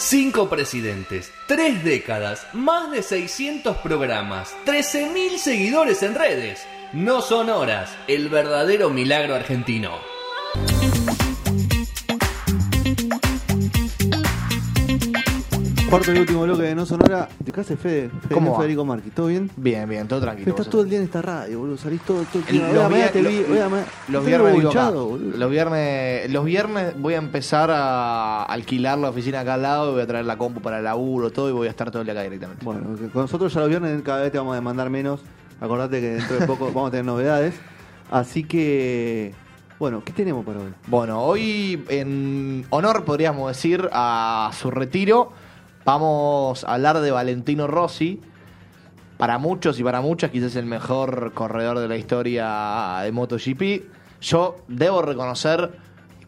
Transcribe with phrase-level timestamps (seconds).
[0.00, 6.64] Cinco presidentes, tres décadas, más de 600 programas, 13.000 seguidores en redes.
[6.92, 10.17] No son horas, el verdadero milagro argentino.
[15.90, 17.28] Cuarto y último bloque de No Sonora.
[17.42, 18.10] ¿Te hace Fede?
[18.10, 18.56] Fede ¿Cómo?
[18.58, 19.50] Federico Marqui, ¿todo bien?
[19.56, 20.50] Bien, bien, todo tranquilo.
[20.50, 21.78] Estás todo el día en esta radio, boludo.
[21.78, 22.72] Salís todo, todo el día.
[22.72, 23.42] los vier- te vi,
[24.08, 24.90] Los viernes vivo acá.
[24.90, 29.92] Los viernes, los viernes voy a empezar a alquilar la oficina acá al lado y
[29.94, 32.06] voy a traer la compu para el laburo, todo y voy a estar todo el
[32.06, 32.64] día acá directamente.
[32.64, 35.20] Bueno, con nosotros ya los viernes cada vez te vamos a demandar menos.
[35.60, 37.54] Acordate que dentro de poco vamos a tener novedades.
[38.10, 39.32] Así que,
[39.78, 40.72] bueno, ¿qué tenemos para hoy?
[40.86, 45.32] Bueno, hoy en honor, podríamos decir, a su retiro,
[45.92, 48.20] vamos a hablar de Valentino Rossi.
[49.16, 53.90] Para muchos y para muchas, quizás el mejor corredor de la historia de MotoGP.
[54.20, 55.72] Yo debo reconocer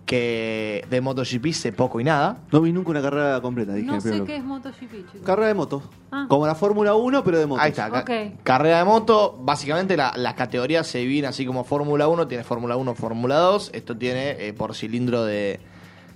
[0.07, 2.39] que de MotoGP sé poco y nada.
[2.51, 3.87] No vi nunca una carrera completa, dije.
[3.87, 4.81] No sé qué es MotoGP,
[5.13, 5.21] chicos.
[5.27, 5.83] Carrera de motos.
[6.11, 6.25] Ah.
[6.29, 7.63] Como la Fórmula 1, pero de motos.
[7.63, 8.43] Ahí está, ca- Ok.
[8.43, 9.39] carrera de moto.
[9.41, 13.71] Básicamente la- las categorías se dividen así como Fórmula 1, tiene Fórmula 1, Fórmula 2.
[13.75, 15.61] Esto tiene eh, por cilindro de,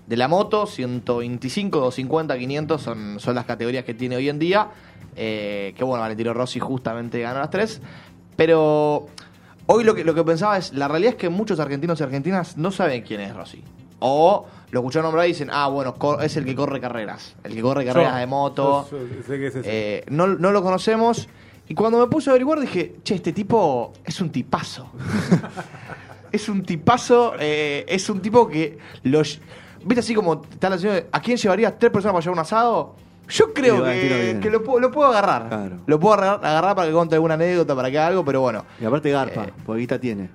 [0.06, 4.68] de la moto, 125, 250, 500 son, son las categorías que tiene hoy en día.
[5.16, 7.80] Eh, que bueno, Valentino Rossi justamente ganó las tres.
[8.36, 9.06] Pero
[9.66, 12.56] hoy lo que, lo que pensaba es, la realidad es que muchos argentinos y argentinas
[12.56, 13.62] no saben quién es Rossi.
[14.00, 17.36] O lo escucharon nombrar y dicen, ah, bueno, es el que corre carreras.
[17.44, 18.88] El que corre carreras Yo- de moto.
[18.90, 19.68] yo- yo sé que es ese.
[19.98, 21.28] Eh, no, no lo conocemos.
[21.68, 24.90] Y cuando me puse a averiguar dije, che, este tipo es un tipazo.
[26.32, 29.40] es un tipazo, eh, es un tipo que los...
[29.84, 32.94] ¿Viste así como está la señora, ¿A quién llevarías tres personas para llevar un asado?
[33.28, 35.48] Yo creo que, lo, puedo- lo puedo agarrar.
[35.48, 35.76] Claro.
[35.86, 38.64] Lo puedo agarrar, agarrar para que cuente alguna anécdota, para que haga algo, pero bueno.
[38.80, 40.28] Y aparte Garpa, Eh, porque guita tiene.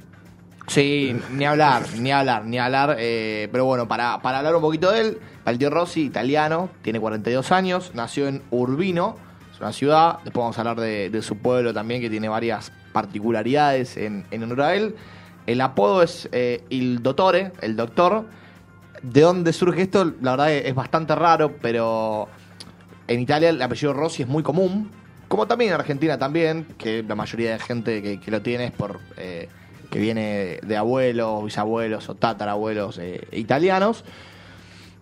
[0.68, 2.96] Sí, ni hablar, ni hablar, ni hablar.
[3.00, 7.52] eh, pero bueno, para, para hablar un poquito de él, Valentino Rossi, italiano, tiene 42
[7.52, 9.16] años, nació en Urbino,
[9.54, 10.18] es una ciudad.
[10.24, 14.44] Después vamos a hablar de, de su pueblo también, que tiene varias particularidades en, en
[14.44, 14.96] honor a él.
[15.48, 18.26] El apodo es eh, Il Dottore, el doctor.
[19.02, 20.14] ¿De dónde surge esto?
[20.22, 22.28] La verdad es bastante raro, pero
[23.08, 24.92] en Italia el apellido Rossi es muy común,
[25.28, 29.00] como también en Argentina también, que la mayoría de gente que, lo tiene es por
[29.18, 29.48] eh,
[29.90, 34.04] que viene de abuelos, bisabuelos o tatarabuelos eh, italianos.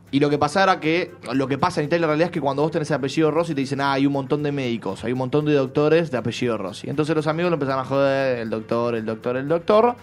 [0.09, 2.39] Y lo que pasa era que, lo que pasa en Italia en realidad es que
[2.39, 5.11] cuando vos tenés el apellido Rossi te dicen, ah, hay un montón de médicos, hay
[5.11, 6.89] un montón de doctores de apellido Rossi.
[6.89, 9.95] Entonces los amigos lo empezaron a joder, el doctor, el doctor, el doctor.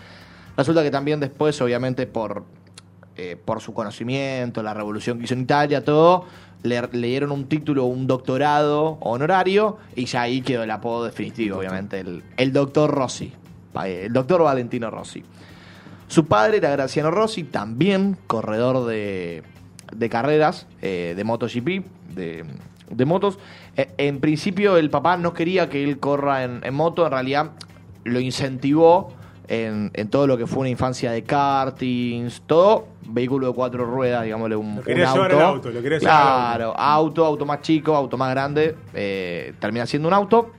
[0.57, 2.45] Resulta que también después, obviamente, por,
[3.17, 6.25] eh, por su conocimiento, la revolución que hizo en Italia, todo,
[6.63, 11.59] le, le dieron un título, un doctorado honorario, y ya ahí quedó el apodo definitivo,
[11.59, 13.33] obviamente, el, el doctor Rossi,
[13.85, 15.23] el doctor Valentino Rossi.
[16.09, 19.43] Su padre era Graciano Rossi, también corredor de,
[19.95, 22.45] de carreras, eh, de MotoGP, de,
[22.91, 23.39] de motos.
[23.77, 27.53] Eh, en principio el papá no quería que él corra en, en moto, en realidad
[28.05, 29.13] lo incentivó
[29.49, 34.25] en, en todo lo que fue una infancia de kartings, todo vehículo de cuatro ruedas,
[34.25, 35.45] digámosle un, Lo quería un llevar auto.
[35.47, 39.53] al auto, lo quería llevar al claro, auto, auto más chico, auto más grande, eh,
[39.61, 40.51] termina siendo un auto.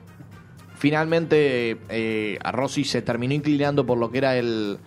[0.77, 4.77] Finalmente eh, a Rossi se terminó inclinando por lo que era el,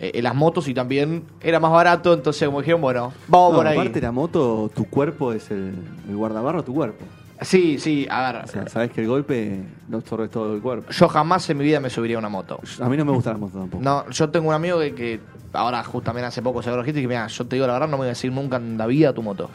[0.00, 3.66] eh, las motos y también era más barato, entonces como dijeron, bueno, vamos No, por
[3.66, 3.78] ahí.
[3.78, 5.74] aparte la moto, tu cuerpo es el,
[6.08, 7.04] el guardabarro tu cuerpo.
[7.44, 10.90] Sí, sí, a ver, O sea, sabes que el golpe no absorbe todo el cuerpo.
[10.90, 12.60] yo jamás en mi vida me subiría a una moto.
[12.80, 13.82] A mí no me gusta la moto tampoco.
[13.82, 15.20] No, yo tengo un amigo que, que
[15.52, 17.88] ahora justamente hace poco se lo dijiste y que mira, yo te digo la verdad,
[17.88, 19.50] no me voy a decir nunca en la vida tu moto.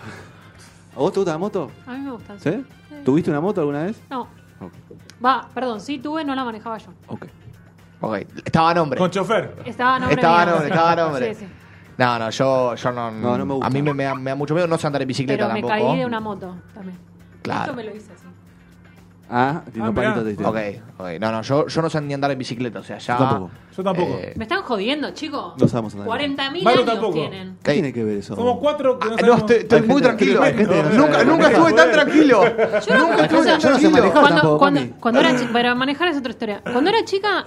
[0.95, 1.71] ¿A vos te gusta la moto?
[1.85, 2.39] A mí me gustan.
[2.39, 2.65] ¿Sí?
[3.05, 4.01] ¿Tuviste una moto alguna vez?
[4.09, 4.27] No.
[5.23, 6.91] Va, perdón, sí tuve, no la manejaba yo.
[7.07, 7.25] Ok.
[8.01, 8.15] Ok,
[8.45, 8.99] estaba a nombre.
[8.99, 9.55] Con chofer.
[9.65, 11.33] Estaba a nombre Estaba a nombre, estaba a nombre.
[11.35, 11.51] Sí, sí.
[11.97, 13.65] No, no, yo, yo no, No, no me gusta.
[13.65, 15.53] A mí me, me da, me da mucho miedo, no sé andar en bicicleta Pero
[15.55, 15.89] me tampoco.
[15.89, 16.95] caí de una moto también.
[17.47, 17.61] Claro.
[17.71, 18.23] Esto me lo hice así.
[19.29, 20.47] Ah, Ah, palito.
[20.49, 20.57] Ok,
[20.99, 21.07] ok.
[21.19, 23.17] No, no, yo, yo no sé ni andar en bicicleta, o sea, ya.
[23.17, 23.51] Yo tampoco.
[23.75, 24.17] Yo tampoco.
[24.21, 25.53] eh, Me están jodiendo, chicos.
[25.59, 26.07] No sabemos andar.
[26.07, 27.13] 40.000 Manu años tampoco.
[27.13, 27.57] tienen.
[27.61, 28.35] ¿Qué tiene que ver eso?
[28.35, 30.41] Somos cuatro que no ah, no, sabemos- estoy, estoy Hay muy gente- tranquilo.
[30.43, 31.51] hay gente que no nunca sabe nunca manejar.
[31.51, 32.43] estuve tan tranquilo.
[32.87, 33.91] Yo no, nunca estuve tan yo no sé tranquilo.
[33.91, 34.11] manejar.
[34.21, 34.93] Cuando, tampoco, cuando, mami.
[34.97, 36.61] cuando era chica, para manejar es otra historia.
[36.71, 37.45] Cuando era chica,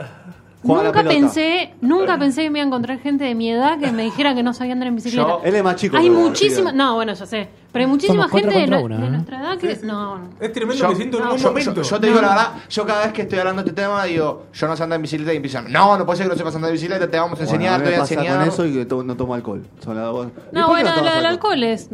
[0.63, 1.21] Jugaba a la nunca pelota.
[1.21, 4.35] pensé, nunca pensé que me iba a encontrar gente de mi edad que me dijera
[4.35, 5.27] que no sabía andar en bicicleta.
[5.27, 5.97] Yo- Él es más chico.
[5.97, 8.99] hay pero- muchísima, no, bueno, yo sé, pero hay muchísima Somos gente de, contra una,
[8.99, 9.11] de ¿eh?
[9.11, 10.31] nuestra edad que no, no.
[10.41, 11.75] Es tremendo Yo- que siento en no, un Yo, momento.
[11.75, 14.05] yo- yo te digo la verdad, yo cada vez que estoy hablando de este tema
[14.05, 16.39] digo, yo no sé andar en bicicleta y empiezan, no, no puede ser que no
[16.39, 18.15] sepas andar en bicicleta, te vamos a Bueno, enseñar, a mí te voy a pasa
[18.15, 18.39] enseñar.
[18.39, 19.63] con eso y que to- no tomo alcohol.
[19.85, 21.89] Son las dos- ¿Y por No, bueno, tomas lo del alcohol es, es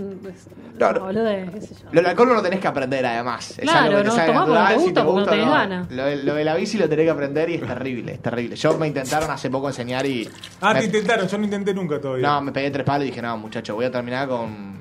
[0.78, 1.00] Claro.
[1.00, 1.80] no, boludez, qué sé yo.
[1.90, 3.50] Lo del alcohol no lo tenés que aprender además.
[3.50, 5.46] Es Claro, algo que te no, sale porque natural, te si gusta, porque no tenés
[5.46, 5.52] no.
[5.52, 5.90] ganas.
[5.90, 8.56] Lo, de- lo de la bici lo tenés que aprender y es terrible, es terrible.
[8.56, 10.28] Yo me intentaron hace poco enseñar y...
[10.60, 12.26] Ah, me- te intentaron, yo no intenté nunca todavía.
[12.28, 14.76] No, me pegué tres palos y dije, no, muchacho, voy a terminar con,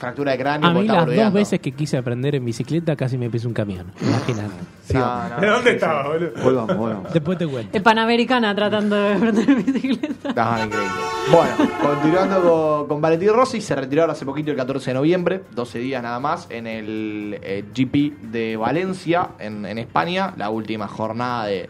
[0.00, 0.68] fractura de cráneo.
[0.68, 3.92] A mí las dos veces que quise aprender en bicicleta casi me pisa un camión.
[4.00, 4.48] Imagínate.
[4.94, 5.40] No, no.
[5.40, 6.30] ¿De dónde estaba, boludo?
[6.42, 7.12] Volvamos, volvamos.
[7.12, 7.76] Después te cuento.
[7.76, 10.32] Es Panamericana tratando de aprender bicicleta.
[10.34, 10.90] No, increíble.
[11.30, 15.42] Bueno, continuando con, con Valentín Rossi, se retiró ahora hace poquito el 14 de noviembre,
[15.54, 20.88] 12 días nada más, en el eh, GP de Valencia, en, en España, la última
[20.88, 21.68] jornada de-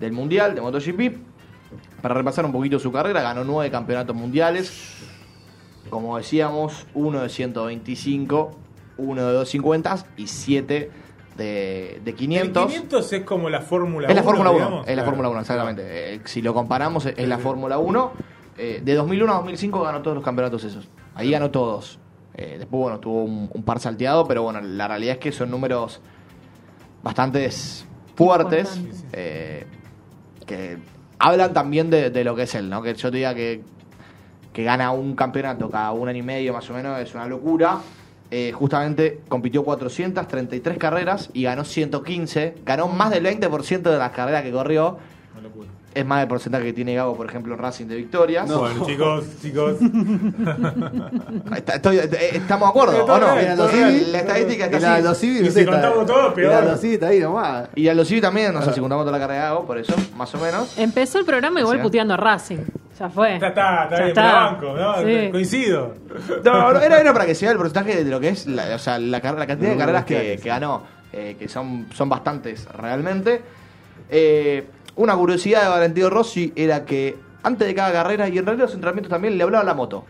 [0.00, 1.16] del Mundial de MotoGP.
[2.00, 4.72] Para repasar un poquito su carrera, ganó nueve campeonatos mundiales,
[5.92, 8.50] como decíamos, uno de 125,
[8.96, 10.90] uno de 250 y siete
[11.36, 12.62] de, de 500.
[12.62, 14.08] El 500 es como la Fórmula 1.
[14.08, 14.88] Es la Fórmula 1, digamos.
[14.88, 15.04] es la.
[15.04, 16.14] Fórmula 1, exactamente.
[16.14, 18.12] Eh, si lo comparamos, es la Fórmula 1.
[18.56, 20.88] Eh, de 2001 a 2005 ganó todos los campeonatos esos.
[21.14, 21.98] Ahí ganó todos.
[22.36, 25.50] Eh, después, bueno, tuvo un, un par salteado, pero bueno, la realidad es que son
[25.50, 26.00] números
[27.02, 27.50] bastante
[28.14, 28.80] fuertes.
[29.12, 29.66] Eh,
[30.46, 30.78] que
[31.18, 32.80] hablan también de, de lo que es él, ¿no?
[32.80, 33.62] Que yo te diga que,
[34.52, 37.78] que gana un campeonato cada un año y medio más o menos es una locura.
[38.30, 42.54] Eh, justamente compitió 433 carreras y ganó 115.
[42.64, 44.96] Ganó más del 20% de las carreras que corrió.
[45.34, 45.68] Una locura.
[45.94, 48.50] Es más del porcentaje que tiene Gago, por ejemplo, en Racing de victorias.
[48.50, 49.74] Bueno, chicos, chicos.
[51.56, 53.34] Está- estoy- eh, ¿Estamos de acuerdo o no?
[53.34, 54.94] bien, los La estadística está el así.
[54.94, 56.64] Aldo Civi, Y no si contamos todo, peor.
[56.64, 57.68] El está ahí nomás.
[57.74, 59.76] Y a los Civi también, no sé si contamos toda la carrera de Gago, por
[59.78, 60.78] eso, más o menos.
[60.78, 61.82] Empezó el programa igual Sí.
[61.82, 62.58] puteando a Racing.
[62.98, 63.38] Ya fue.
[63.40, 64.96] Ya está, está Ya bien, la banco, ¿no?
[65.02, 65.28] Sí.
[65.30, 65.94] Coincido.
[66.44, 68.74] No, no, era, era para que se vea el porcentaje de lo que es la,
[68.74, 72.66] o sea, la, car- la cantidad de carreras que ganó, eh, que son, son bastantes
[72.76, 73.40] realmente.
[74.10, 74.66] Eh,
[74.96, 78.74] una curiosidad de Valentino Rossi era que antes de cada carrera y en realidad los
[78.74, 80.04] entrenamientos también le hablaba a la moto.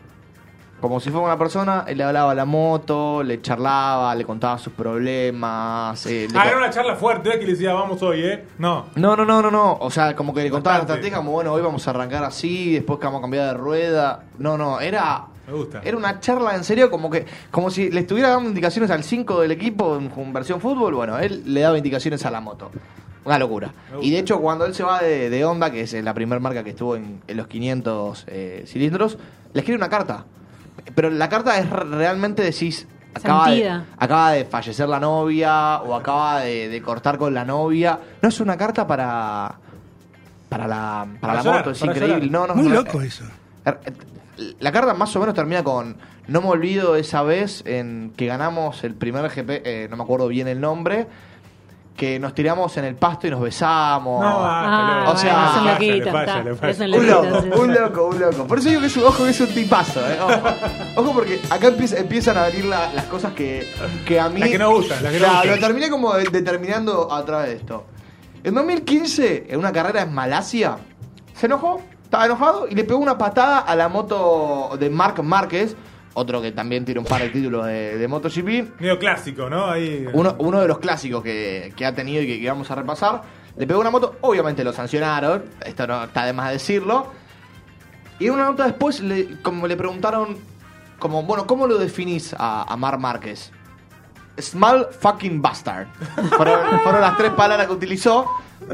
[0.82, 4.58] Como si fuera una persona, él le hablaba a la moto, le charlaba, le contaba
[4.58, 6.04] sus problemas.
[6.06, 7.38] eh, le Ah, era una charla fuerte, ¿ves?
[7.38, 8.44] Que le decía, vamos hoy, ¿eh?
[8.58, 8.86] No.
[8.96, 9.78] No, no, no, no, no.
[9.80, 12.74] O sea, como que le contaba la estrategia, como bueno, hoy vamos a arrancar así,
[12.74, 14.24] después que vamos a cambiar de rueda.
[14.38, 15.26] No, no, era.
[15.46, 15.80] Me gusta.
[15.84, 19.40] Era una charla en serio, como que como si le estuviera dando indicaciones al 5
[19.40, 20.94] del equipo en, en versión fútbol.
[20.94, 22.70] Bueno, él le daba indicaciones a la moto.
[23.24, 23.72] Una locura.
[24.00, 26.64] Y de hecho, cuando él se va de, de Honda, que es la primera marca
[26.64, 29.16] que estuvo en, en los 500 eh, cilindros,
[29.52, 30.24] le escribe una carta.
[30.94, 32.86] Pero la carta es re- realmente decís.
[33.14, 37.98] Acaba de, acaba de fallecer la novia o acaba de, de cortar con la novia.
[38.22, 39.54] No es una carta para.
[40.48, 42.26] Para la, para Para la llorar, moto, es para increíble.
[42.28, 42.48] llorar.
[42.48, 43.24] No, no, Muy no, loco eh, eso.
[43.64, 45.96] Er, eh, La carta más o menos termina con
[46.28, 50.28] no me olvido esa vez en que ganamos el primer GP, eh, no me acuerdo
[50.28, 51.06] bien el nombre,
[51.96, 54.20] que nos tiramos en el pasto y nos besamos.
[54.22, 56.72] No, Ah, O sea, es un falla, está.
[56.72, 56.86] falla.
[56.88, 58.46] Loco, un loco, un loco.
[58.46, 60.18] Por eso digo que es un ojo que es un tipazo, eh.
[60.20, 60.40] Ojo,
[60.96, 63.70] Ojo, porque acá empieza- empiezan a venir la- las cosas que,
[64.06, 64.40] que a mí.
[64.40, 65.48] Las que no gustan, las que no gustan.
[65.48, 67.84] lo terminé como de- determinando a través de esto.
[68.42, 70.78] En 2015, en una carrera en Malasia,
[71.34, 75.76] se enojó, estaba enojado y le pegó una patada a la moto de Marc Márquez,
[76.14, 78.80] otro que también tiene un par de títulos de, de MotoGP.
[78.80, 79.66] Medio clásico, ¿no?
[79.66, 80.06] Ahí.
[80.12, 83.22] Uno, uno de los clásicos que, que ha tenido y que, que vamos a repasar.
[83.56, 87.12] Le pegó una moto, obviamente lo sancionaron, esto no está de más decirlo.
[88.18, 90.38] Y una nota después, le, como le preguntaron,
[90.98, 93.52] como, bueno, ¿cómo lo definís a, a Mar Márquez?
[94.38, 95.88] Small fucking bastard.
[96.36, 98.26] Fueron, fueron las tres palabras que utilizó.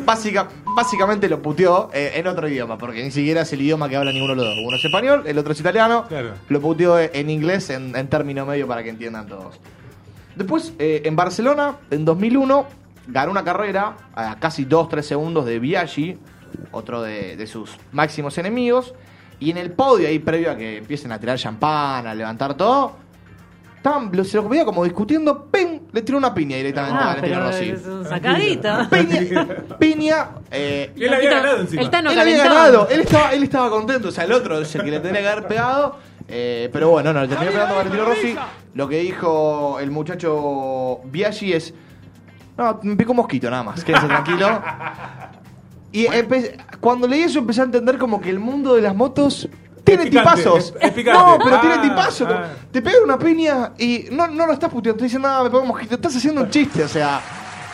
[0.04, 0.46] Básica,
[0.76, 4.12] básicamente lo puteó eh, en otro idioma, porque ni siquiera es el idioma que habla
[4.12, 4.64] ninguno de los dos.
[4.66, 6.04] Uno es español, el otro es italiano.
[6.06, 6.34] Claro.
[6.48, 9.58] Lo puteó en inglés en, en término medio para que entiendan todos.
[10.36, 12.66] Después, eh, en Barcelona, en 2001,
[13.08, 16.18] ganó una carrera a casi 2-3 segundos de Biaggi,
[16.70, 18.94] otro de, de sus máximos enemigos.
[19.40, 22.96] Y en el podio, ahí previo a que empiecen a tirar champán, a levantar todo,
[23.88, 25.80] estaban, lo- se lo veía como discutiendo, ¡ping!
[25.92, 27.70] Le tiró una piña directamente a Ah, pero Rossi.
[27.70, 28.68] es un sacadito.
[28.90, 29.46] Piña,
[29.78, 31.82] piña, eh, él había ganado encima.
[31.82, 34.74] El Tano él había ganado, él estaba, él estaba contento, o sea, el otro es
[34.74, 35.96] el que le tenía que haber pegado.
[36.28, 38.36] eh, pero bueno, no, le terminó pegando a Valentino Rossi.
[38.74, 41.72] Lo que dijo el muchacho Biaggi es:
[42.56, 44.60] No, me picó un mosquito nada más, quédese tranquilo.
[45.90, 46.06] Y
[46.80, 49.48] cuando leí eso empecé a entender como que el mundo de las motos
[49.88, 50.58] tiene picante, tipazos.
[50.58, 51.18] es- es picante.
[51.18, 52.28] no, pero Ah, tiene tipazos.
[52.30, 52.44] ah.
[52.70, 55.62] Te pega una piña y no, no lo estás puteando, estás diciendo nada, me pegó
[55.62, 55.94] un mosquito.
[55.94, 57.20] Estás haciendo un chiste, o sea.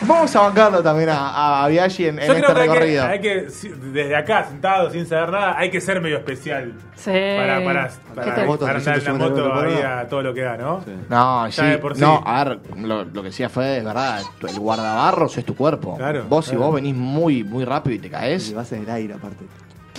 [0.01, 3.05] Vamos a bancarlo también a, a Biaggi en, en este hay, que recorrido.
[3.05, 3.47] hay que,
[3.93, 6.73] desde acá, sentado, sin saber nada, hay que ser medio especial.
[6.95, 7.11] Sí.
[7.11, 10.21] Para, para, ¿Qué para, te- moto, para andar en la 350 moto ahí a todo
[10.21, 10.81] lo que da, ¿no?
[10.83, 10.91] Sí.
[11.09, 11.69] No, Ya sí.
[11.69, 12.01] de por sí.
[12.01, 15.95] No, a ver, lo, lo que decía fue, es verdad, el guardabarros es tu cuerpo.
[15.95, 16.65] Claro, Vos, si claro.
[16.65, 19.45] vos venís muy, muy rápido y te Y caes, vas en el aire aparte.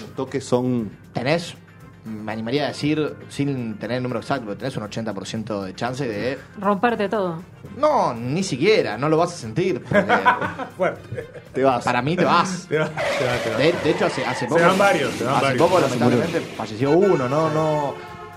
[0.02, 0.90] Los toques son.
[1.14, 1.56] tenés,
[2.06, 6.06] me animaría a decir, sin tener el número exacto, pero tenés un 80% de chance
[6.06, 6.38] de...
[6.58, 7.42] Romperte todo.
[7.76, 9.82] No, ni siquiera, no lo vas a sentir.
[10.76, 11.28] Fuerte.
[11.52, 11.84] Te vas.
[11.84, 12.66] para mí te vas.
[12.68, 13.56] Te va, te va, te va.
[13.58, 14.60] De, de hecho, hace, hace poco...
[14.60, 15.62] van varios, se van hace varios.
[15.62, 17.94] poco, Se lamentablemente, falleció uno, no, no...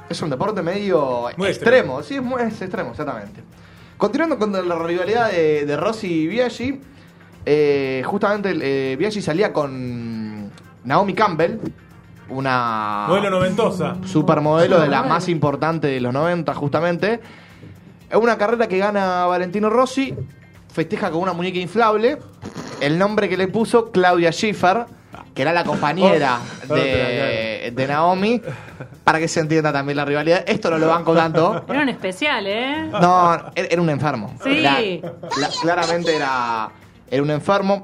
[0.09, 2.01] Es un deporte medio Muy extremo.
[2.01, 3.43] Sí, es, muy, es extremo, exactamente.
[3.97, 6.81] Continuando con la rivalidad de, de Rossi y Biaggi,
[7.45, 10.49] eh, justamente eh, Biaggi salía con
[10.83, 11.59] Naomi Campbell,
[12.29, 13.95] una Modelo noventosa.
[14.05, 17.19] supermodelo de la más importante de los 90 justamente.
[18.09, 20.13] Es una carrera que gana Valentino Rossi,
[20.71, 22.17] festeja con una muñeca inflable,
[22.81, 24.86] el nombre que le puso Claudia Schiffer,
[25.36, 28.41] que era la compañera Oh, de, de Naomi,
[29.03, 30.43] para que se entienda también la rivalidad.
[30.48, 31.63] Esto no lo banco tanto.
[31.69, 32.89] Era un especial, ¿eh?
[32.91, 34.33] No, era un enfermo.
[34.43, 34.59] Sí.
[34.62, 36.69] La- claramente era,
[37.09, 37.83] era un enfermo.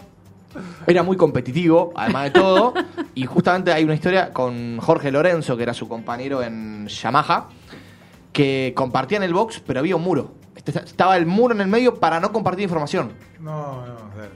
[0.88, 2.74] Era muy competitivo, además de todo.
[3.16, 7.50] y justamente hay una historia con Jorge Lorenzo, que era su compañero en Yamaha,
[8.34, 10.32] que compartían el box, pero había un muro.
[10.56, 13.14] Este- Estaba el muro en el medio para no compartir información.
[13.40, 13.96] No, no.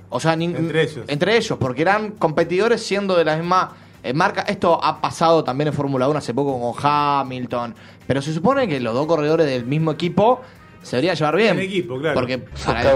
[0.09, 1.05] O sea, Entre ellos.
[1.07, 3.73] Entre ellos, porque eran competidores siendo de la misma
[4.03, 4.41] eh, marca.
[4.41, 7.75] Esto ha pasado también en Fórmula 1 hace poco con Hamilton.
[8.07, 10.41] Pero se supone que los dos corredores del mismo equipo
[10.81, 11.57] se deberían llevar bien.
[11.57, 12.13] En equipo, claro.
[12.15, 12.87] Porque para el,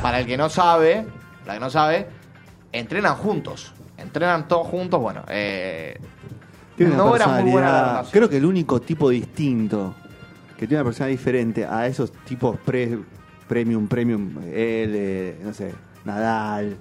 [0.00, 1.04] para el que no sabe,
[1.42, 2.06] para el que no sabe,
[2.72, 3.72] entrenan juntos.
[3.98, 5.96] Entrenan todos juntos, bueno, eh,
[6.76, 7.86] Tiene no era muy buena la personalidad.
[7.92, 8.10] relación.
[8.12, 9.94] Creo que el único tipo distinto
[10.56, 12.98] que tiene una personalidad diferente a esos tipos pre-
[13.48, 15.74] premium, premium, él, eh, no sé,
[16.04, 16.76] Nadal,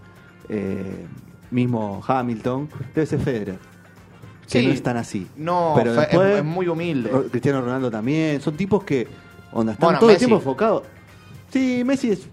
[0.50, 1.06] eh,
[1.52, 3.58] mismo Hamilton, debe ser Federer.
[4.50, 4.68] Que Sí.
[4.68, 5.28] no están así.
[5.38, 7.10] No, pero es- después, es muy humilde.
[7.30, 8.42] Cristiano Ronaldo también.
[8.42, 9.08] Son tipos que
[9.54, 10.24] onda, están Bueno, todo Messi.
[10.24, 10.84] el tiempo enfocados.
[11.52, 12.28] Sí, Messi es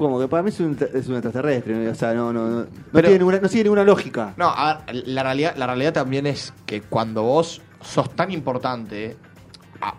[0.00, 1.74] como que para mí es un, es un extraterrestre.
[1.74, 1.90] ¿no?
[1.90, 4.34] O sea, no, no, no, no Pero- tiene ninguna, no sigue ninguna lógica.
[4.36, 9.16] No, a ver, la realidad, la realidad también es que cuando vos sos tan importante.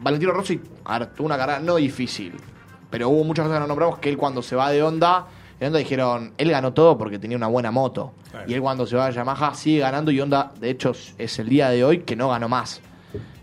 [0.01, 2.33] Valentino Rossi, a ver, tuvo una carrera no difícil.
[2.89, 5.25] Pero hubo muchas cosas que no nombramos que él cuando se va de Honda,
[5.59, 8.13] en Honda dijeron, él ganó todo porque tenía una buena moto.
[8.29, 8.45] Claro.
[8.49, 11.49] Y él cuando se va a Yamaha sigue ganando y Honda, de hecho, es el
[11.49, 12.81] día de hoy que no ganó más.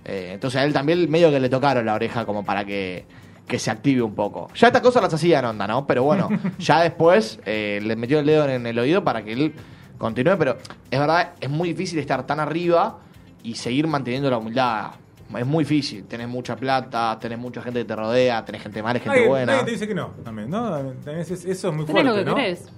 [0.04, 3.04] Eh, entonces a él también medio que le tocaron la oreja como para que,
[3.48, 4.48] que se active un poco.
[4.54, 5.86] Ya estas cosas las hacía en Honda, ¿no?
[5.86, 6.28] Pero bueno,
[6.58, 9.54] ya después eh, le metió el dedo en el oído para que él
[9.96, 10.36] continúe.
[10.38, 10.58] Pero
[10.90, 12.98] es verdad, es muy difícil estar tan arriba
[13.42, 14.90] y seguir manteniendo la humildad.
[15.36, 16.04] Es muy difícil.
[16.04, 19.52] Tenés mucha plata, tenés mucha gente que te rodea, tenés gente mala gente Nadie, buena.
[19.52, 20.70] nadie te dice que no, también, ¿no?
[20.70, 22.34] También es- eso es muy Tenés fuerte, lo que ¿no?
[22.36, 22.68] querés.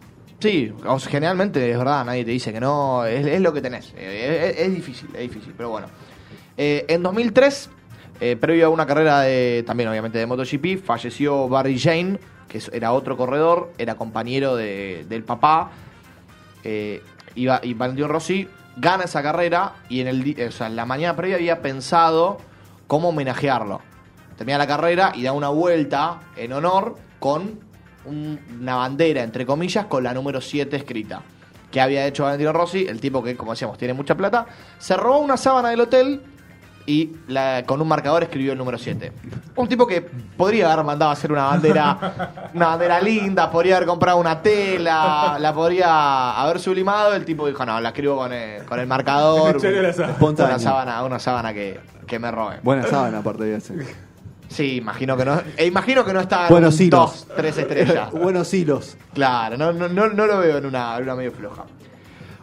[0.41, 0.73] Sí,
[1.09, 3.93] generalmente es verdad, nadie te dice que no, es, es lo que tenés.
[3.97, 5.87] Eh, Es, es difícil, es difícil, pero bueno.
[6.57, 7.71] Eh, en 2003,
[8.21, 12.93] eh, previo a una carrera de, también obviamente de MotoGP, falleció Barry Jane, que era
[12.93, 15.71] otro corredor, era compañero de- del papá.
[16.65, 17.03] Eh,
[17.35, 20.37] y Valentino Rossi gana esa carrera y en, el,
[20.71, 22.39] la mañana previa había pensado
[22.87, 23.81] cómo homenajearlo.
[24.37, 27.61] Termina la carrera y da una vuelta en honor con
[28.05, 31.23] un- una bandera, entre comillas, con la número 7 escrita.
[31.71, 34.47] Que había hecho Valentino Rossi, el tipo que, como decíamos, tiene mucha plata.
[34.79, 36.21] Se robó una sábana del hotel
[36.87, 39.13] y la- con un marcador escribió el número 7.
[39.57, 43.87] Un tipo que podría haber mandado a hacer una bandera, una bandera linda, podría haber
[43.89, 47.15] comprado una tela, la podría haber sublimado.
[47.15, 49.61] El tipo dijo, no, la escribo con el, con el marcador.
[49.63, 50.19] La sábana.
[50.55, 52.57] Una sábana, una sábana que, que me robe.
[52.63, 53.87] Buena sábana, aparte de ser.
[54.49, 55.41] Sí, imagino que no.
[55.57, 57.27] e imagino que no está en Buenos un hilos.
[57.29, 58.11] dos, tres estrellas.
[58.13, 58.97] Buenos hilos.
[59.15, 61.65] Claro, no, no, no, no lo veo en una, en una medio floja.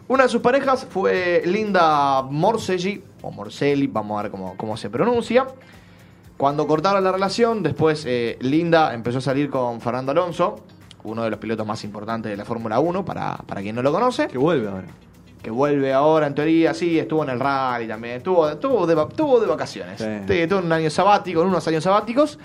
[0.06, 4.90] Una de sus parejas fue Linda Morselli, o Morselli, vamos a ver cómo, cómo se
[4.90, 5.46] pronuncia.
[6.36, 10.56] Cuando cortaron la relación, después eh, Linda empezó a salir con Fernando Alonso,
[11.04, 13.90] uno de los pilotos más importantes de la Fórmula 1, para, para quien no lo
[13.92, 14.86] conoce, Que vuelve ahora.
[15.42, 19.08] que vuelve ahora en teoría, sí, estuvo en el rally también, estuvo, estuvo, de, va-
[19.08, 20.06] estuvo de vacaciones, Sí.
[20.28, 22.38] Sí, estuvo en un año sabático, en unos años sabáticos,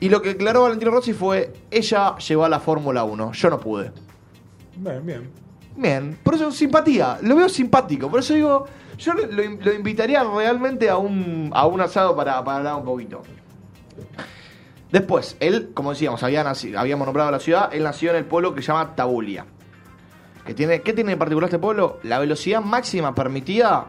[0.00, 3.60] y lo que declaró Valentino Rossi fue, ella llegó a la Fórmula 1, yo no
[3.60, 3.92] pude.
[4.76, 5.30] Bien, bien.
[5.78, 8.66] Bien, por eso simpatía, lo veo simpático, por eso digo,
[8.98, 12.74] yo lo, lo in- lo invitaría realmente a un, a un asado para, para hablar
[12.74, 13.22] un poquito.
[14.90, 18.54] Después, él, como decíamos, había naci- habíamos nombrado la ciudad, él nació en el pueblo
[18.54, 19.44] que se llama Tabulia.
[20.46, 22.00] Que tiene, ¿Qué tiene en particular este pueblo?
[22.04, 23.84] La velocidad máxima permitida.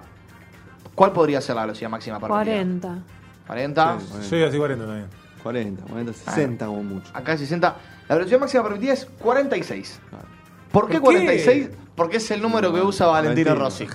[0.93, 2.43] ¿Cuál podría ser la velocidad máxima permitida?
[2.53, 3.00] 40.
[3.48, 4.00] 40.
[4.00, 4.25] Sí, bueno.
[4.25, 5.08] Yo iba así 40 también.
[5.41, 7.10] 40, 40, 60 como mucho.
[7.13, 7.75] Acá es 60.
[8.10, 10.01] La velocidad máxima permitida es 46.
[10.10, 10.25] Claro.
[10.71, 11.19] ¿Por qué ¿Por qué?
[11.25, 11.69] 46?
[11.95, 13.55] Porque es el número que usa Valentino.
[13.55, 13.88] Rossi.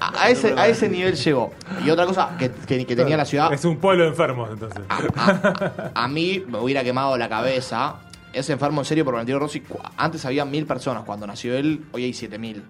[0.00, 1.52] A, a ese, a ese nivel llegó.
[1.84, 4.80] Y otra cosa que, que- que tenía la ciudad, Es un pueblo de enfermos, entonces.
[4.88, 7.96] a, a mí me hubiera quemado la cabeza.
[8.32, 9.62] Es enfermo en serio por Valentino Rossi.
[9.96, 11.04] Antes había mil personas.
[11.04, 12.62] Cuando nació él, hoy hay siete mil.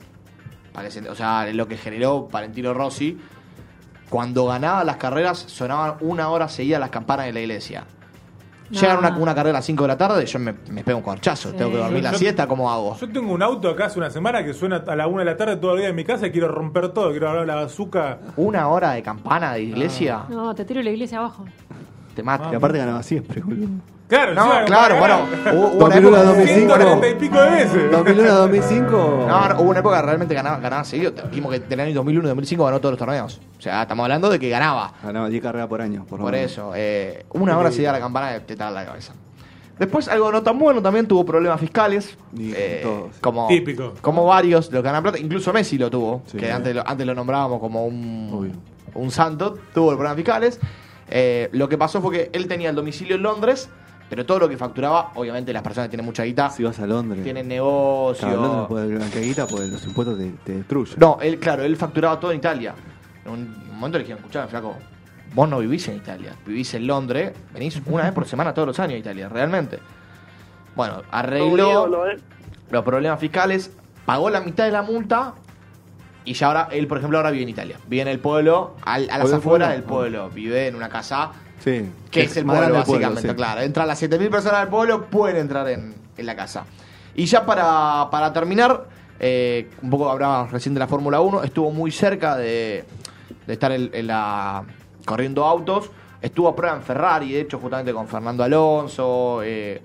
[1.09, 3.19] O sea, lo que generó Valentino Rossi.
[4.09, 7.85] Cuando ganaba las carreras, sonaban una hora seguida las campanas de la iglesia.
[8.71, 9.09] Llegan No.
[9.09, 11.51] una, una carrera a las 5 de la tarde, yo me, me pego un corchazo.
[11.51, 11.57] Sí.
[11.57, 12.97] Tengo que dormir la siesta, ¿cómo hago?
[12.99, 15.37] Yo tengo un auto acá hace una semana que suena a la una de la
[15.37, 18.19] tarde todo el día en mi casa y quiero romper todo, quiero hablar la bazooka.
[18.37, 21.45] Una hora de campana de iglesia, No, te tiro la iglesia abajo.
[22.15, 22.49] te mata.
[22.53, 23.69] Y aparte ganaba siempre, boludo.
[24.11, 26.59] Claro, No, claro, para bueno, hubo, hubo una 2001 época, 2005.
[26.77, 27.91] 140 y pico de veces.
[27.91, 29.25] 2001 2005.
[29.29, 31.13] no, no, hubo una época que realmente ganaba, ganaba seguido.
[31.13, 33.41] Dijimos que del año 2001 y 2005 ganó todos los torneos.
[33.59, 34.93] O sea, estamos hablando de que ganaba.
[35.03, 36.51] Ganaba 10 carreras por año, por, lo Por menos.
[36.53, 39.15] eso, eh, una hora seguida la campana te tala la cabeza.
[39.79, 42.15] Después, algo no tan bueno, también tuvo problemas fiscales.
[42.39, 43.17] Eh, todos.
[43.23, 43.95] como, Típico.
[44.03, 45.19] como varios de los que ganan plata.
[45.19, 46.37] Incluso Messi lo tuvo, Sí.
[46.37, 48.53] que antes lo, antes lo nombrábamos como un, Obvio.
[48.95, 49.57] un santo.
[49.73, 50.61] Tuvo problemas fiscales.
[51.09, 53.71] Eh, lo que pasó fue que él tenía el domicilio en Londres,
[54.11, 56.87] pero todo lo que facturaba, obviamente las personas que tienen mucha guita, Si vas a
[56.87, 57.23] Londres.
[57.23, 58.29] tienen Claro, negocio.
[58.29, 60.97] Londres no puede guita porque los impuestos te, te destruyen.
[60.99, 62.75] No, él, claro, él facturaba todo en Italia.
[63.25, 64.77] En un momento le dijeron, escuchame, flaco,
[65.33, 68.81] vos no vivís en Italia, vivís en Londres, venís una vez por semana todos los
[68.81, 69.79] años a Italia, realmente.
[70.75, 71.89] Bueno, arregló
[72.71, 73.71] los problemas fiscales,
[74.05, 75.35] pagó la mitad de la multa
[76.25, 77.77] y ya ahora, él por ejemplo ahora vive en Italia.
[77.89, 80.31] Vive en el pueblo, al- a las ¿Pueblo, afueras del pueblo.
[80.31, 81.31] Vive en una casa
[81.63, 81.89] Sí.
[82.11, 83.35] que es el más pueblo, grande el pueblo, básicamente, sí.
[83.37, 83.61] claro.
[83.61, 86.65] Entran las 7.000 personas del pueblo, pueden entrar en, en la casa.
[87.15, 88.87] Y ya para, para terminar,
[89.19, 92.85] eh, un poco hablábamos recién de la Fórmula 1, estuvo muy cerca de,
[93.47, 94.65] de estar en, en la
[95.05, 95.91] corriendo autos.
[96.23, 99.41] Estuvo a prueba en Ferrari, de hecho, justamente con Fernando Alonso.
[99.43, 99.81] eh,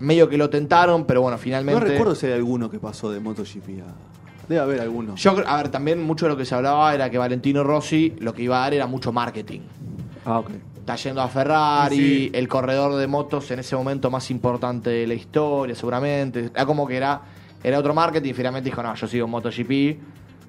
[0.00, 1.84] medio que lo tentaron, pero bueno, No finalmente...
[1.84, 4.48] recuerdo si hay alguno que pasó de MotoGP a...
[4.48, 5.14] Debe haber alguno.
[5.14, 8.34] Yo, a ver, también mucho de lo que se hablaba era que Valentino Rossi lo
[8.34, 9.60] que iba a dar era mucho marketing.
[10.26, 10.50] Ah, ok.
[10.82, 12.30] Está yendo a Ferrari, Sí.
[12.34, 16.50] el corredor de motos en ese momento más importante de la historia, seguramente.
[16.52, 17.20] Era como que era,
[17.62, 19.68] era otro marketing y finalmente dijo, no, yo sigo en MotoGP,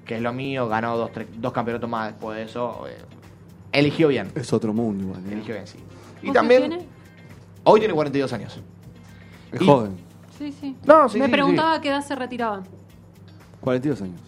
[0.04, 2.84] que es lo mío, ganó dos, tres- dos campeonatos más después de eso.
[2.88, 2.96] eh,
[3.70, 5.20] eligió bien, Es otro mundo igual.
[5.28, 5.32] ¿eh?
[5.34, 5.78] eligió bien, sí.
[5.78, 6.86] Y ¿Vos qué también, tiene?
[7.62, 8.60] hoy tiene 42 años.
[9.52, 9.96] Es Y- joven.
[10.36, 10.76] Sí, sí.
[10.84, 12.64] No, sí, Me sí, preguntaba a qué edad se retiraban.
[13.60, 14.20] 42 años.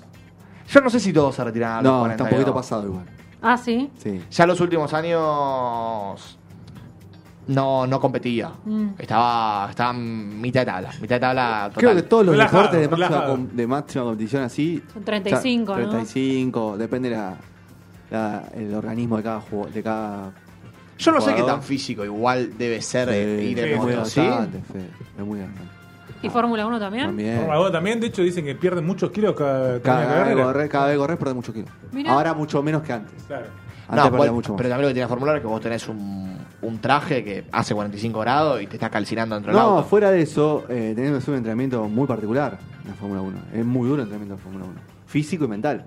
[0.69, 2.13] Yo no sé si todos se retiran a los No, 42.
[2.13, 3.07] está un poquito pasado igual.
[3.43, 3.91] Ah, sí.
[3.99, 4.21] Sí.
[4.31, 6.39] Ya los últimos años
[7.49, 8.51] no, no competía.
[8.65, 8.89] Mm.
[8.99, 10.91] Estaba, estaba mitad de tabla.
[11.01, 11.81] Mitad de tabla total.
[11.81, 14.83] Creo que todos los Relajado, deportes de máxima, com- de máxima competición así.
[14.93, 15.91] Son 35, ya, ¿no?
[15.91, 17.37] 35, depende la,
[18.11, 20.33] la- el organismo de cada juego, de cada.
[20.99, 21.61] Yo no sé qué jugador.
[21.61, 24.21] tan físico igual debe ser eh, ir en es muy moto, ¿sí?
[24.21, 24.81] bastante, Fe,
[25.19, 25.63] es muy bastante.
[26.27, 27.07] ¿Y Fórmula 1 también?
[27.07, 27.37] También.
[27.39, 30.69] Fórmula 1 también, de hecho, dicen que pierden muchos kilos cada, Cada, cada vez correr,
[30.69, 31.71] cada vez correr, perdés mucho kilos.
[31.93, 32.13] Mirá.
[32.13, 33.23] Ahora mucho menos que antes.
[33.25, 33.47] Claro.
[33.89, 34.57] Antes No, perdía igual, mucho más.
[34.59, 37.45] pero también lo que tiene la Fórmula es que vos tenés un, un traje que
[37.53, 39.85] hace 45 grados y te está calcinando dentro del No, auto.
[39.89, 43.39] fuera de eso, eh, tenés que hacer un entrenamiento muy particular en la Fórmula 1.
[43.55, 44.75] Es muy duro el entrenamiento de Fórmula 1.
[45.07, 45.85] Físico y mental.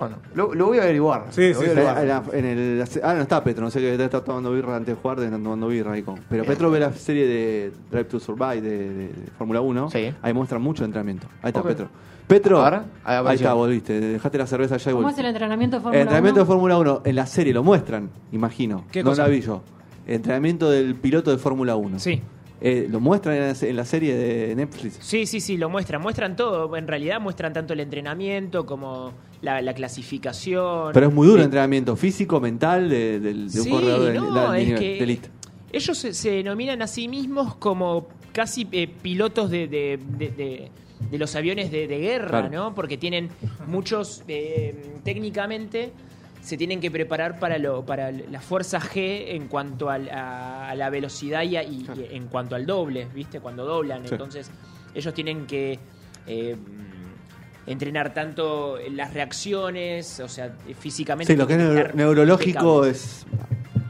[0.00, 1.26] Bueno, lo, lo voy a averiguar.
[1.30, 1.80] Sí, Lo sí, voy a sí.
[1.86, 2.02] averiguar.
[2.02, 4.74] En, la- en el, ah, no está Petro, no sé qué debe estar tomando birra
[4.76, 6.18] antes de jugar, estar tomando birra ahí con.
[6.28, 6.44] Pero.
[6.44, 9.90] Petro ve la serie de Drive to Survive de, de- de Fórmula 1.
[9.90, 10.12] Sí.
[10.22, 11.26] Ahí muestran mucho entrenamiento.
[11.42, 11.66] Ahí está Ok.
[11.68, 11.88] Petro.
[12.26, 13.46] Petro, ahí ahí, apareció.
[13.46, 14.00] está, volviste.
[14.00, 15.20] Dejaste la cerveza allá y ¿Cómo es volviste.
[15.20, 16.02] el entrenamiento de El Fórmula 1?
[16.02, 18.84] entrenamiento de Fórmula 1 en la serie lo muestran, imagino.
[18.92, 19.22] ¿Qué no cosa?
[19.24, 19.62] la vi yo.
[20.06, 21.98] El entrenamiento del piloto de Fórmula 1.
[21.98, 22.22] Sí.
[22.62, 24.98] Eh, lo muestran en la, en la serie de Netflix.
[25.00, 26.00] Sí, sí, sí, lo muestran.
[26.02, 26.76] Muestran todo.
[26.76, 30.92] En realidad muestran tanto el entrenamiento como la, la clasificación.
[30.92, 34.14] Pero es muy duro el Eh, entrenamiento físico, mental de, del- de un corredor de,
[34.14, 35.28] no, de- es de- que de elite.
[35.72, 40.70] Ellos se, se denominan a sí mismos como casi eh, pilotos de, de- de- de-
[41.10, 42.50] de los aviones de, de guerra, Claro.
[42.50, 42.74] ¿no?
[42.74, 43.30] Porque tienen
[43.66, 45.92] muchos, eh, técnicamente,
[46.42, 49.96] se tienen que preparar para lo para la fuerza G en cuanto a,
[50.70, 53.40] a la velocidad y, a- y- y en cuanto al doble, ¿viste?
[53.40, 54.02] Cuando doblan.
[54.04, 54.08] Sí.
[54.12, 54.50] Entonces,
[54.94, 55.78] ellos tienen que
[56.26, 56.56] eh,
[57.66, 61.32] entrenar tanto las reacciones, o sea, físicamente.
[61.32, 63.26] Sí, lo que es neurológico es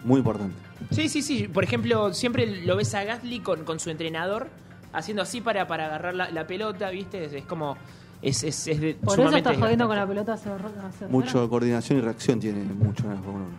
[0.05, 0.55] muy importante.
[0.91, 1.49] Sí, sí, sí.
[1.49, 4.49] Por ejemplo, siempre lo ves a Gasly con, con su entrenador
[4.93, 7.25] haciendo así para, para agarrar la, la pelota, ¿viste?
[7.25, 7.77] Es, es como.
[8.23, 12.01] Es, es, es de, Por eso estás jodiendo con la pelota hace, hace Mucho coordinación
[12.01, 13.55] y reacción tiene mucho en la Fórmula 1.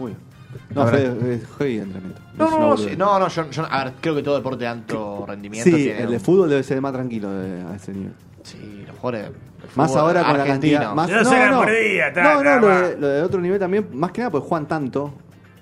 [0.00, 0.31] Muy bien.
[0.74, 0.86] No.
[0.86, 2.20] Fede, es heavy el entrenamiento.
[2.38, 4.68] No, no, no, sí, no, no, yo, yo- a ver, creo que todo deporte de
[4.68, 7.92] alto rendimiento Sí, tiene el de un- fútbol debe ser más tranquilo de- a ese
[7.92, 8.12] nivel.
[8.42, 9.36] Sí, los jugadores de
[9.76, 10.78] Más fútbol ahora con la argentino.
[10.80, 10.94] cantidad.
[10.94, 11.30] Más, se la no.
[11.30, 11.36] ta,
[12.22, 12.80] no, no, ta, lo va.
[12.88, 15.12] de, lo de otro nivel también, más que nada porque juegan tanto.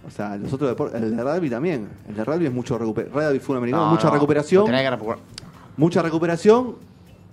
[0.07, 1.89] O sea, los otros deportes, el de rugby también.
[2.09, 3.23] El de rugby es mucho recuperación.
[3.23, 4.65] Rugby fútbol americano, No, mucha no, recuperación.
[4.65, 5.19] tenés que recuperar.
[5.77, 6.77] Mucha recuperación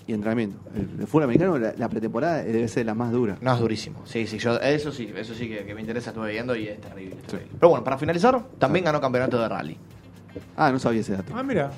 [0.07, 0.57] y entrenamiento.
[0.75, 3.37] El de fútbol americano, la, la pretemporada debe ser la más dura.
[3.41, 3.99] No, es durísimo.
[4.05, 6.79] Sí, sí, yo, eso sí, eso sí que, que me interesa, estuve viendo y es
[6.81, 7.15] terrible.
[7.21, 7.51] es terrible.
[7.59, 9.77] Pero bueno, para finalizar, también ganó campeonato de rally.
[10.55, 11.33] Ah, no sabía ese dato.
[11.35, 11.71] Ah, mira.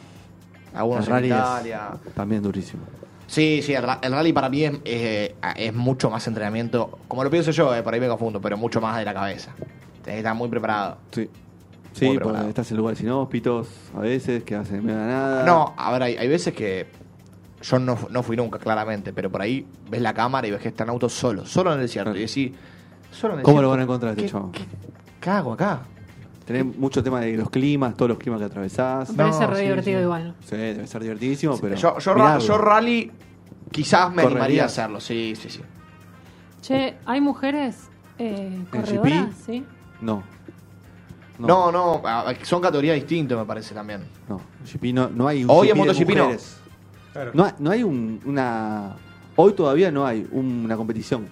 [0.73, 1.89] Algunos El en rally es Italia.
[2.13, 2.83] también durísimo.
[3.25, 6.99] Sí, sí, el, ra- el rally para mí es, es- es mucho más entrenamiento.
[7.07, 9.51] Como lo pienso yo, eh, por ahí me confundo, pero mucho más de la cabeza.
[10.03, 10.97] Tenés que estar muy preparado.
[11.11, 11.29] Sí.
[11.93, 12.49] Sí, porque preparado.
[12.49, 15.43] estás en lugares inhóspitos a veces, que hacen medio nada.
[15.43, 16.85] No, a ver, hay, hay veces que
[17.61, 20.69] yo no, no fui nunca, claramente, pero por ahí ves la cámara y ves que
[20.69, 22.15] está en auto solo, solo en el desierto.
[22.15, 22.51] Y decís,
[23.11, 24.51] solo en el ¿Cómo desierto, lo van a encontrar este ¿qué- chabón?
[24.51, 24.65] qué-
[25.19, 25.81] ¿Qué hago acá?
[26.45, 29.11] Tenés mucho tema de los climas, todos los climas que atravesás.
[29.11, 30.03] Me parece No, re sí, divertido sí.
[30.03, 30.35] igual.
[30.45, 31.75] Sí, debe ser divertidísimo, pero.
[31.75, 32.45] yo, yo, ra- mirarlo.
[32.47, 33.11] yo rally
[33.71, 35.61] quizás me animaría a hacerlo, sí, sí, sí.
[36.61, 39.29] Che, ¿hay mujeres eh, ¿En corredoras?
[39.29, 39.33] GP?
[39.45, 39.65] Sí.
[40.01, 40.23] No.
[41.37, 42.01] No, no,
[42.43, 44.01] son categorías distintas me parece también.
[44.27, 46.68] No, GP no, no hay un Hoy en GP de MotoGP no.
[47.13, 47.31] Claro.
[47.33, 48.95] No hay, no hay un- una.
[49.35, 51.27] Hoy todavía no hay una competición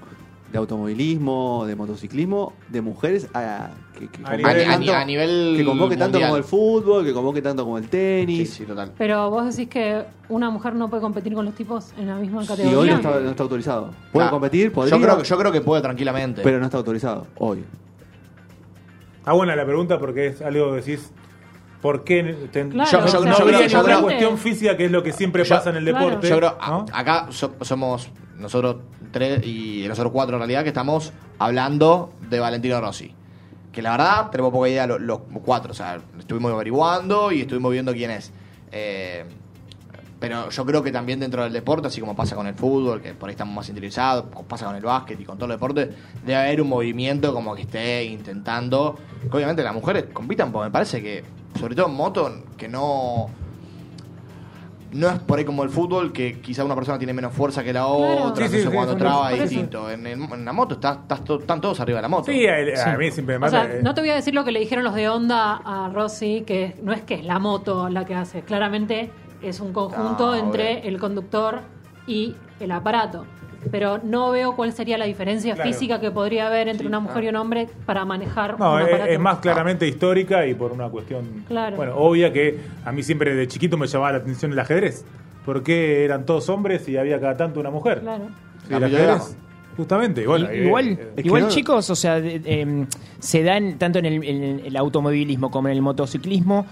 [0.51, 5.55] de automovilismo, de motociclismo, de mujeres a, que, que A nivel- tanto, ni- a nivel
[5.57, 6.29] que convoque tanto mundial.
[6.29, 8.49] como el fútbol, que convoque tanto como el Sí, tenis.
[8.53, 8.93] sí, total.
[8.97, 12.45] Pero vos decís que una mujer no puede competir con los tipos en la misma
[12.45, 12.79] y categoría.
[12.79, 13.91] hoy no está, no está autorizado.
[14.13, 16.41] Puede Ah, competir, podría, Yo creo, que- yo creo que puede tranquilamente.
[16.43, 17.65] pero no está autorizado hoy.
[19.25, 21.11] Ah, buena la pregunta porque es algo que decís.
[21.81, 22.47] ¿Por qué?
[22.51, 24.91] ten- Claro, Yo- yo- no, yo no creo- habría yo creo- cuestión física que es
[24.91, 26.05] lo que siempre Yo- pasa en el claro.
[26.05, 26.29] deporte.
[26.29, 28.77] Yo creo, acá so- somos nosotros
[29.11, 33.13] tres y nosotros cuatro en realidad que estamos hablando de Valentino Rossi.
[33.71, 35.71] Que la verdad tenemos poca idea los, los cuatro.
[35.71, 38.31] O sea, estuvimos averiguando y estuvimos viendo quién es.
[38.71, 39.23] Eh,
[40.19, 43.13] pero yo creo que también dentro del deporte, así como pasa con el fútbol, que
[43.13, 45.91] por ahí estamos más interiorizados, como pasa con el básquet y con todo el deporte,
[46.25, 48.97] debe haber un movimiento como que esté intentando
[49.29, 51.23] que obviamente las mujeres compitan, porque me parece que,
[51.57, 53.29] sobre todo en moto, que no
[54.93, 57.73] no es por ahí como el fútbol, que quizá una persona tiene menos fuerza que
[57.73, 58.23] la Claro.
[58.23, 59.91] otra, Sí, no sí, sé sí, cuando traba es distinto.
[59.91, 62.31] En, el- en la moto estás, estás to- están todos arriba de la moto.
[62.31, 63.65] Sí, a, a mí siempre me O mata.
[63.67, 65.89] sea, eh, no te voy a decir lo que le dijeron los de Honda a
[65.93, 70.27] Rossi, que no es que es la moto la que hace, claramente es un conjunto
[70.27, 71.59] No, entre el conductor
[72.07, 73.25] y el aparato.
[73.71, 75.69] Pero no veo cuál sería la diferencia Claro.
[75.71, 77.25] física que podría haber entre Sí, una mujer ah.
[77.25, 79.11] y un hombre para manejar No, un es, aparato.
[79.11, 81.75] es más claramente histórica y por una cuestión Claro.
[81.75, 85.03] bueno, obvia que a mí siempre de chiquito me llamaba la atención el ajedrez.
[85.45, 88.01] ¿Por qué eran todos hombres y había cada tanto una mujer?
[88.01, 88.25] Claro.
[88.67, 89.37] Sí, el ajedrez,
[89.75, 90.21] justamente.
[90.21, 92.85] eh, igual, eh, igual no- chicos, o sea, de- em,
[93.19, 96.65] se dan tanto en el, en el automovilismo como en el motociclismo.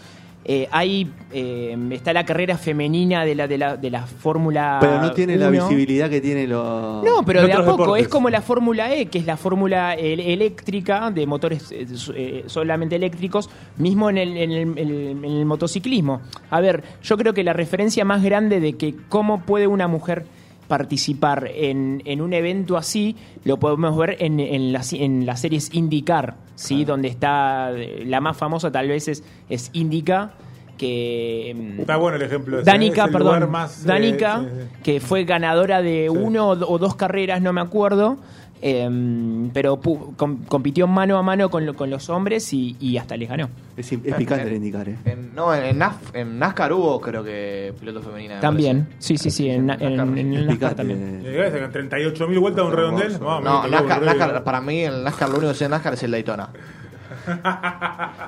[0.47, 5.01] Eh, hay em, está la carrera femenina de la de la, de la Fórmula Pero
[5.01, 5.67] no tiene la 1.
[5.69, 7.03] visibilidad que tiene los.
[7.03, 8.03] No, pero de a poco deportes.
[8.05, 12.43] es como la Fórmula E, que es la fórmula el- eléctrica de motores eh, eh,
[12.45, 16.21] solamente eléctricos, mismo en el, en, el, en el- en el motociclismo.
[16.51, 20.25] A ver, yo creo que la referencia más grande de que cómo puede una mujer
[20.67, 25.73] participar en, en un evento así, lo podemos ver en, en, las, en las series
[25.73, 26.85] IndyCar, ¿sí?
[26.85, 30.33] donde está la más famosa tal vez es, es Indica,
[30.77, 31.51] que...
[31.51, 32.57] em, Está bueno el ejemplo.
[32.59, 34.81] ese, Danica, perdón, más, eh, Danica, sí, sí.
[34.83, 36.17] que fue ganadora de Sí.
[36.17, 38.17] uno o dos carreras, no me acuerdo,
[38.61, 43.15] em, pero com- compitió mano a mano con, lo- con los hombres y, y hasta
[43.17, 43.49] les ganó.
[43.77, 44.97] Es, es picante el indicar, ¿eh?
[45.05, 48.35] En, no, en, NAF- en NASCAR hubo creo que piloto femenina.
[48.35, 48.97] me También, parece.
[48.99, 50.75] sí, sí, sí, en, en, en- en NASCAR picante.
[50.75, 51.21] también.
[51.25, 53.19] Y acá sacan 38.000 vueltas de un redondel.
[53.19, 56.11] No, NASCAR, NASCAR, para mí el NASCAR lo único que sé de NASCAR es el
[56.11, 56.49] Daytona.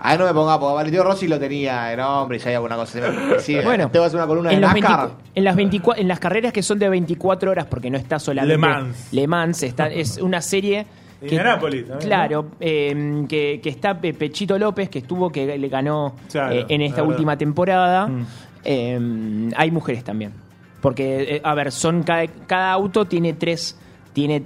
[0.01, 2.75] Ahí no me ponga, porque Valentino Rossi lo tenía en hombre y si hay alguna
[2.75, 2.99] cosa.
[3.39, 4.99] Sí, Bueno, te vas a hacer una columna de en, los NASCAR.
[5.09, 8.19] 24 en las 24 en las carreras que son de 24 horas, porque no está
[8.19, 9.07] solamente Le Mans.
[9.13, 10.85] Le Mans, está, es una serie
[11.19, 15.67] que, Indianápolis también, claro, eh, que, que está Pe- Pechito López, que estuvo, que le
[15.67, 17.09] ganó Claro, eh, en esta verdad.
[17.15, 18.07] última temporada.
[18.07, 18.25] Mm.
[18.63, 20.31] Eh, hay mujeres también.
[20.81, 23.77] Porque, eh, a ver, son cada, cada auto tiene tres,
[24.13, 24.43] tiene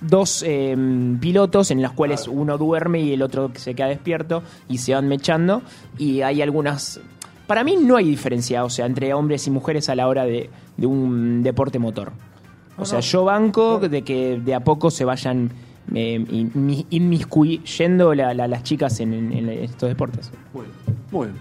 [0.00, 0.76] dos eh,
[1.20, 5.08] pilotos en los cuales uno duerme y el otro se queda despierto y se van
[5.08, 5.62] mechando.
[5.98, 7.00] Y hay algunas.
[7.46, 10.50] Para mí no hay diferencia, o sea, entre hombres y mujeres a la hora de,
[10.76, 12.12] de un deporte motor.
[12.76, 15.50] O sea, yo banco de que de a poco se vayan
[15.94, 20.30] eh, inmi- inmiscuyendo la- la- las chicas en, en- en estos deportes.
[20.52, 20.98] Muy bien.
[21.10, 21.38] Muy bien.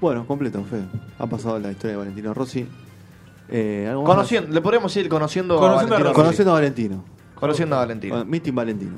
[0.00, 0.84] Bueno, completo, Fede.
[1.18, 2.66] Ha pasado la historia de Valentino Rossi.
[3.50, 4.10] Eh, ¿algo más?
[4.14, 6.12] Conociendo, le podríamos ir conociendo, Conociendo a a Valentino Rossi.
[6.12, 6.22] Rossi.
[6.24, 7.04] Conociendo a Valentino.
[7.34, 8.16] Conociendo a Valentino.
[8.18, 8.92] Con- Meeting Valentino.